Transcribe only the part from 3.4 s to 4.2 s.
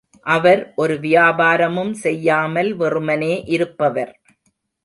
இருப்பவர்.